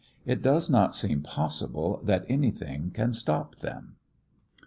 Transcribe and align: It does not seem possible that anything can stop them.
It 0.25 0.41
does 0.41 0.67
not 0.67 0.95
seem 0.95 1.21
possible 1.21 2.01
that 2.05 2.25
anything 2.27 2.89
can 2.89 3.13
stop 3.13 3.57
them. 3.57 3.97